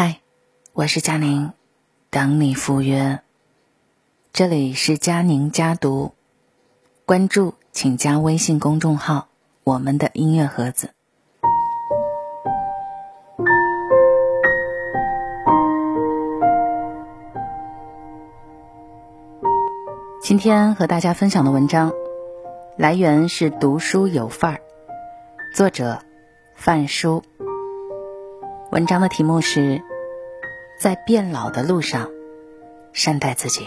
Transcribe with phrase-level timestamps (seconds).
[0.00, 0.20] 嗨，
[0.74, 1.50] 我是佳宁，
[2.08, 3.18] 等你赴约。
[4.32, 6.12] 这里是佳宁家读，
[7.04, 9.26] 关注请加微信公众号
[9.66, 10.90] “我们的音乐盒子”。
[20.22, 21.92] 今天和大家分享的文章，
[22.76, 24.60] 来源是读书有范儿，
[25.52, 26.00] 作者
[26.54, 27.24] 范书。
[28.70, 29.82] 文章的题目是：
[30.78, 32.10] 在变老的路上，
[32.92, 33.66] 善待自己。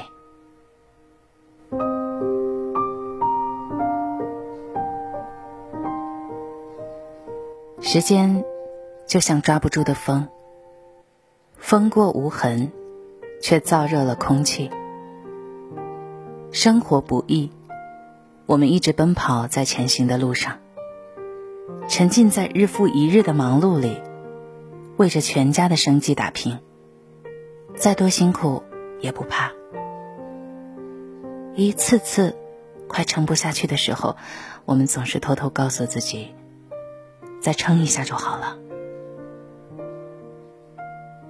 [7.82, 8.46] 时间
[9.08, 10.28] 就像抓不住的风，
[11.58, 12.72] 风过无痕，
[13.42, 14.70] 却燥热了空气。
[16.52, 17.52] 生活不易，
[18.46, 20.60] 我们一直奔跑在前行的路上，
[21.90, 24.00] 沉浸在日复一日的忙碌里。
[25.02, 26.60] 为着全家的生计打拼，
[27.76, 28.62] 再多辛苦
[29.00, 29.52] 也不怕。
[31.56, 32.38] 一次次
[32.88, 34.16] 快撑不下去的时候，
[34.64, 36.36] 我们总是偷偷告诉自己：
[37.40, 38.60] 再撑一下就好了。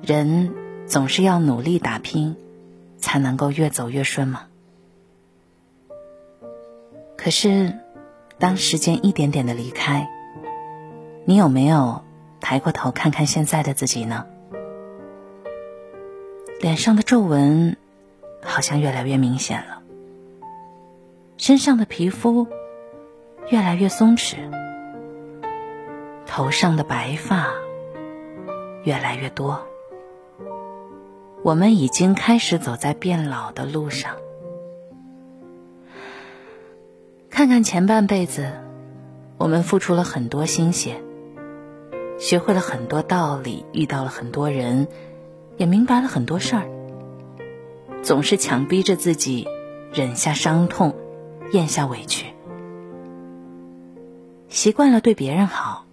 [0.02, 0.54] 人
[0.86, 2.36] 总是要努力打拼，
[2.98, 4.48] 才能够越走越顺嘛？
[7.16, 7.80] 可是，
[8.38, 10.10] 当时间一点点的离开，
[11.24, 12.04] 你有没有？
[12.52, 14.26] 抬过头看看现在的自己呢？
[16.60, 17.78] 脸上的皱纹
[18.44, 19.82] 好像越来越明显了，
[21.38, 22.50] 身上的皮肤
[23.50, 24.36] 越来越松弛，
[26.26, 27.48] 头上的白发
[28.84, 29.66] 越来越多。
[31.44, 34.18] 我们已经开始走在变老的路上。
[37.30, 38.52] 看看前半辈子，
[39.38, 41.02] 我们付出了很多心血。
[42.22, 44.88] 学会了很多道理，遇到了很多人，
[45.58, 46.70] 也明白了很多事儿。
[48.04, 49.48] 总是强逼着自己
[49.92, 50.96] 忍下伤痛，
[51.52, 52.28] 咽下委屈。
[54.50, 55.86] 习惯了对别人好，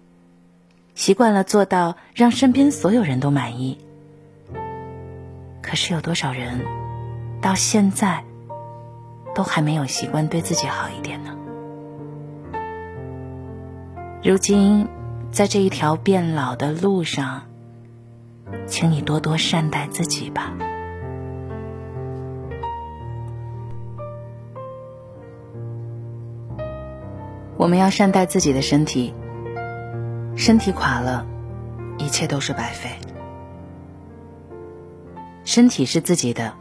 [0.93, 3.79] 习惯了做到让身边所有人都满意。
[5.63, 6.61] 可是有多少人
[7.41, 8.23] 到现在
[9.33, 11.35] 都还没有习惯对自己好一点呢？
[14.23, 14.87] 如今。
[15.31, 17.43] 在这一条变老的路上，
[18.67, 20.53] 请你多多善待自己吧。
[27.55, 29.13] 我们要善待自己的身体，
[30.35, 31.25] 身体垮了，
[31.97, 32.89] 一切都是白费。
[35.45, 36.53] 身体是自己的，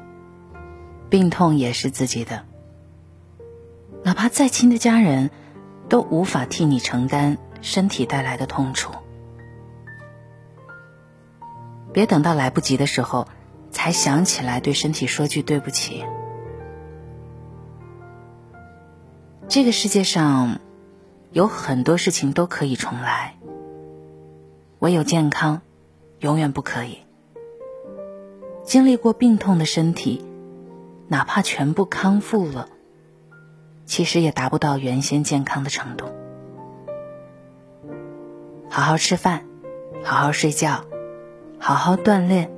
[1.08, 2.44] 病痛也是自己的，
[4.02, 5.30] 哪怕再亲的家人，
[5.88, 7.38] 都无法替你承担。
[7.68, 8.94] 身体带来的痛楚，
[11.92, 13.28] 别等到来不及的时候，
[13.70, 16.02] 才想起来对身体说句对不起。
[19.48, 20.60] 这个世界上
[21.30, 23.36] 有很多事情都可以重来，
[24.78, 25.60] 唯有健康
[26.20, 27.00] 永远不可以。
[28.64, 30.24] 经历过病痛的身体，
[31.06, 32.70] 哪怕全部康复了，
[33.84, 36.06] 其实也达不到原先健康的程度。
[38.78, 39.44] 好好吃饭，
[40.04, 40.84] 好好睡觉，
[41.58, 42.48] 好好锻炼。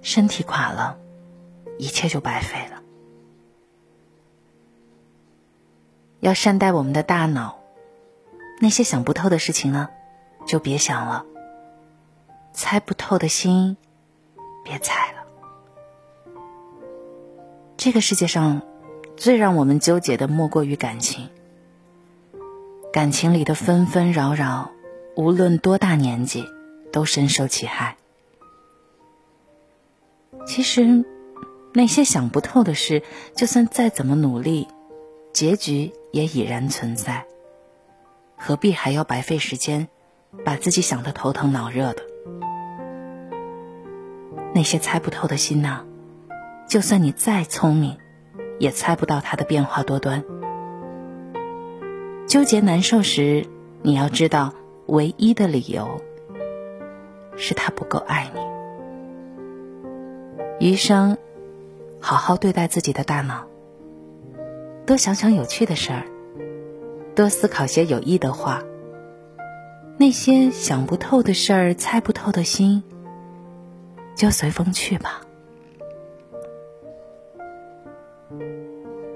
[0.00, 0.96] 身体垮了，
[1.76, 2.80] 一切就白费了。
[6.20, 7.58] 要善待我们的大脑，
[8.62, 9.90] 那些想不透的事情呢，
[10.46, 11.26] 就别想了。
[12.54, 13.76] 猜不透的心，
[14.64, 15.18] 别猜了。
[17.76, 18.62] 这个世界上，
[19.18, 21.28] 最让我们纠结的莫过于感情。
[22.90, 24.70] 感情里的纷纷扰扰。
[25.16, 26.44] 无论多大年纪，
[26.92, 27.96] 都深受其害。
[30.46, 31.04] 其实，
[31.72, 33.02] 那些想不透的事，
[33.36, 34.68] 就算再怎么努力，
[35.32, 37.24] 结局也已然存在。
[38.36, 39.88] 何必还要白费时间，
[40.44, 42.02] 把自己想得头疼脑热的？
[44.52, 45.84] 那些猜不透的心呢，
[46.68, 47.96] 就算你再聪明，
[48.58, 50.24] 也猜不到它的变化多端。
[52.26, 53.46] 纠结难受时，
[53.82, 54.52] 你要知道。
[54.86, 56.00] 唯一的理由
[57.36, 58.40] 是他不够爱你。
[60.60, 61.18] 余生，
[62.00, 63.46] 好好对待自己的大脑，
[64.86, 66.04] 多想想有趣的事儿，
[67.14, 68.62] 多思考些有益的话。
[69.96, 72.82] 那些想不透的事儿、猜不透的心，
[74.16, 75.20] 就随风去吧。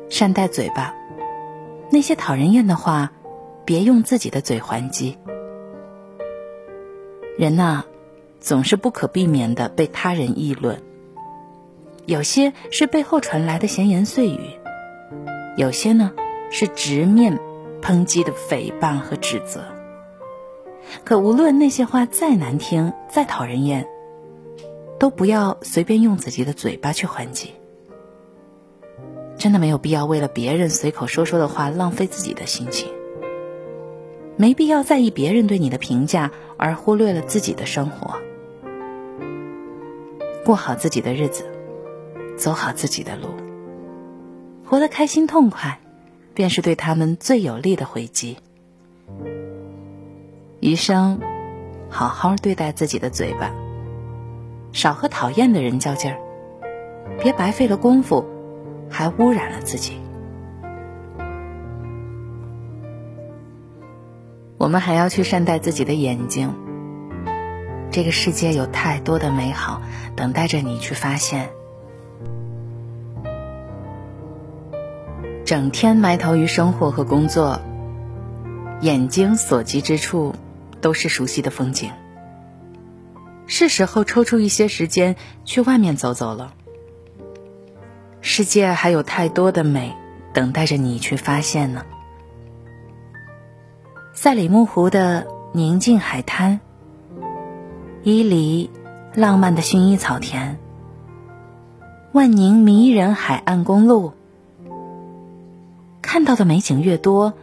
[0.08, 0.94] 善待嘴巴，
[1.90, 3.12] 那些讨人厌的话，
[3.64, 5.18] 别用自己的嘴还击。
[7.38, 7.84] 人呐，
[8.40, 10.82] 总是不可避免的被他人议论，
[12.04, 14.40] 有些是背后传来的闲言碎语，
[15.56, 16.10] 有些呢
[16.50, 17.38] 是直面
[17.80, 19.62] 抨击的诽谤和指责。
[21.04, 23.86] 可无论那些话再难听、再讨人厌，
[24.98, 27.54] 都不要随便用自己的嘴巴去还击。
[29.36, 32.88] 真的没有必要为了别人随口说说的话浪费自己的心情。
[34.38, 38.14] 没必要在意别人对你的评价，而忽略了自己的生活。
[40.44, 41.44] 过好自己的日子，
[42.36, 43.30] 走好自己的路，
[44.64, 45.80] 活得开心痛快，
[46.34, 48.36] 便是对他们最有力的回击。
[50.60, 51.20] 余生，
[51.90, 53.52] 好好对待自己的嘴巴，
[54.72, 56.18] 少和讨厌的人较劲儿，
[57.20, 58.24] 别白费了功夫，
[58.88, 59.94] 还污染了自己。
[64.68, 66.54] 我们还要去善待自己的眼睛。
[67.90, 69.80] 这个世界有太多的美好
[70.14, 71.48] 等待着你去发现。
[75.42, 77.62] 整天埋头于生活和工作，
[78.82, 80.34] 眼睛所及之处
[80.82, 81.90] 都是熟悉的风景。
[83.46, 85.16] 是时候抽出一些时间
[85.46, 86.52] 去外面走走了。
[88.20, 89.96] 世界还有太多的美
[90.34, 91.86] 等待着你去发现呢。
[94.20, 96.58] 赛里木湖的宁静海滩，
[98.02, 98.68] 伊犁
[99.14, 100.56] 浪漫的薰衣草田，
[102.10, 104.14] 万宁迷人海岸公路。
[106.02, 107.34] 看到的美景越多，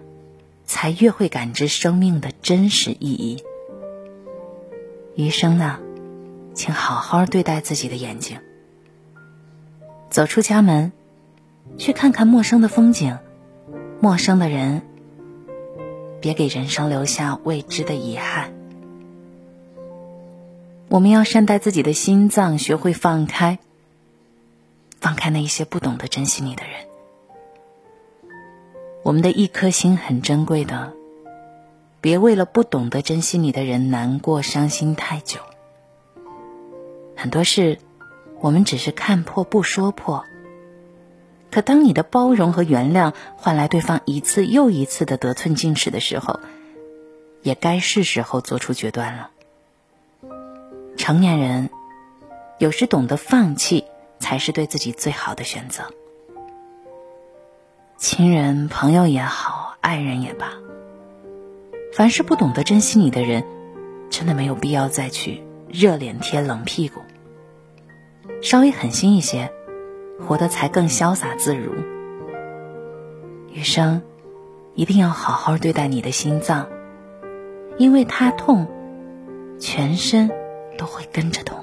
[0.66, 3.42] 才越会感知生命的真实意义。
[5.16, 5.80] 余生呢，
[6.54, 8.38] 请好好对待自己的眼睛。
[10.10, 10.92] 走出家门，
[11.78, 13.18] 去看看陌生的风景，
[14.02, 14.82] 陌生的人。
[16.26, 18.52] 别给人生留下未知的遗憾。
[20.90, 23.60] 我们要善待自己的心脏，学会放开，
[25.00, 26.88] 放开那一些不懂得珍惜你的人。
[29.04, 30.94] 我们的一颗心很珍贵的，
[32.02, 35.42] 别为了不懂得珍惜你的人难过伤心太久。
[37.16, 37.78] 很多事，
[38.40, 40.26] 我们只是看破不说破。
[41.56, 46.42] 可当你的包容和原谅换来对方一次又一次的得寸进尺的时候，
[47.44, 49.30] 也该是时候做出决断了。
[50.98, 51.70] 成年人
[52.60, 53.86] 有时懂得放弃，
[54.20, 55.86] 才是对自己最好的选择。
[57.96, 60.52] 亲人、朋友也好，爱人也罢，
[61.94, 63.46] 凡是不懂得珍惜你的人，
[64.10, 67.00] 真的没有必要再去热脸贴冷屁股，
[68.42, 69.54] 稍微狠心一些。
[70.20, 71.72] 活得才更潇洒自如。
[73.52, 74.02] 余生，
[74.74, 76.68] 一定要好好对待你的心脏，
[77.78, 78.68] 因为它痛，
[79.60, 80.30] 全身
[80.78, 81.58] 都会跟着痛。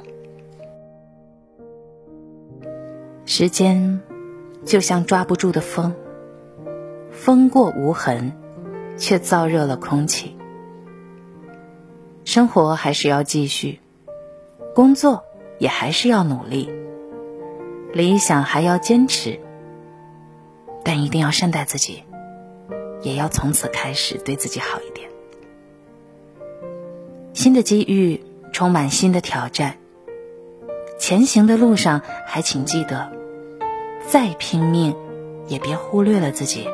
[3.25, 4.01] 时间
[4.65, 5.95] 就像抓不住的风，
[7.11, 8.33] 风过无痕，
[8.97, 10.37] 却燥热了空气。
[12.25, 13.81] 生活还是要继续，
[14.75, 15.25] 工作
[15.59, 16.71] 也还是要努力。
[17.93, 19.39] 理想还要坚持，
[20.83, 22.05] 但一定要善待自己，
[23.03, 25.11] 也要从此开始对自己好一点。
[27.35, 29.77] 新的机遇充满新的挑战，
[30.99, 33.13] 前行的路上还请记得，
[34.09, 34.97] 再拼命
[35.47, 36.67] 也别忽略了自己，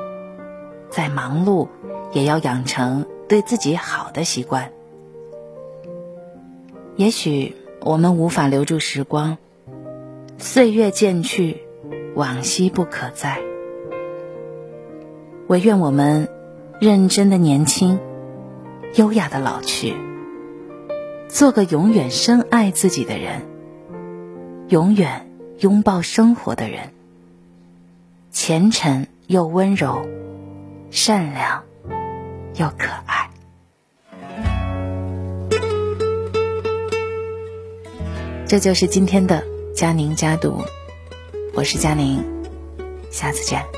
[0.88, 1.68] 再忙碌
[2.12, 4.70] 也要养成对自己好的习惯。
[6.94, 9.36] 也许我们无法留住时光。
[10.38, 11.62] 岁月渐去，
[12.14, 13.38] 往昔不可再。
[15.48, 16.28] 唯愿我们
[16.80, 17.98] 认真的年轻，
[18.94, 19.94] 优雅的老去，
[21.28, 23.42] 做个永远深爱自己的人，
[24.68, 25.28] 永远
[25.58, 26.92] 拥抱生活的人，
[28.30, 30.08] 虔诚又温柔，
[30.90, 31.64] 善良
[32.54, 33.28] 又可爱。
[38.46, 39.57] 这就是今天的。
[39.78, 40.60] 佳宁家读，
[41.54, 42.20] 我是佳宁，
[43.12, 43.77] 下次见。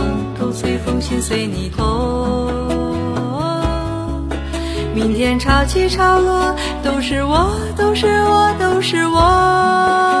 [0.53, 2.51] 随风，心随你痛。
[4.93, 10.20] 明天潮起潮落，都是我，都是我，都是我。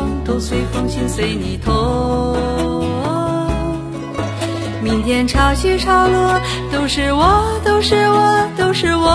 [0.31, 2.37] 都随风，心随你痛。
[4.81, 6.39] 明天潮起潮落，
[6.71, 9.11] 都是我，都是我，都是我。